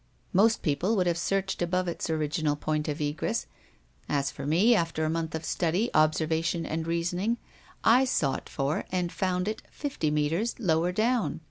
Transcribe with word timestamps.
"Most 0.33 0.63
people 0.63 0.95
would 0.95 1.05
have 1.05 1.15
searched 1.19 1.61
above 1.61 1.87
its 1.87 2.09
original 2.09 2.55
point 2.55 2.87
of 2.87 2.99
egress. 2.99 3.45
As 4.09 4.31
for 4.31 4.47
me, 4.47 4.73
after 4.73 5.05
a 5.05 5.11
month 5.11 5.35
of 5.35 5.45
study, 5.45 5.91
observation, 5.93 6.65
and 6.65 6.87
reasoning, 6.87 7.37
I 7.83 8.05
sought 8.05 8.49
for 8.49 8.85
and 8.91 9.11
found 9.11 9.47
it 9.47 9.61
fifty 9.69 10.09
meters 10.09 10.55
lower 10.57 10.91
down. 10.91 11.39